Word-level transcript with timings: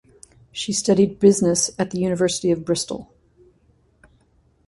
She 0.51 0.73
studied 0.73 1.19
business 1.19 1.69
at 1.77 1.91
the 1.91 1.99
University 1.99 2.49
of 2.49 2.65
Bristol. 2.65 3.13